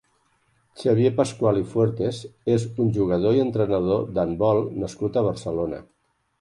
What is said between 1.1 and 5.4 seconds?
Pascual i Fuertes és un jugador i entrenador d'handbol nascut a